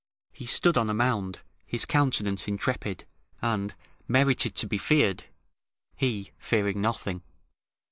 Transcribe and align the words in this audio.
["He 0.31 0.47
stood 0.47 0.77
on 0.79 0.89
a 0.89 0.95
mound, 0.95 1.41
his 1.67 1.85
countenance 1.85 2.47
intrepid, 2.47 3.05
and 3.39 3.75
merited 4.07 4.55
to 4.55 4.65
be 4.67 4.79
feared, 4.79 5.25
he 5.95 6.31
fearing 6.39 6.81
nothing." 6.81 7.21